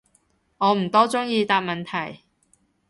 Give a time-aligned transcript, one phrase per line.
[0.57, 2.23] 我唔多中意答問題